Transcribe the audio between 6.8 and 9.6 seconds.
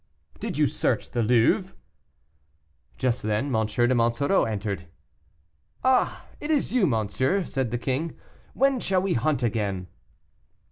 monsieur," said the king; "when shall we hunt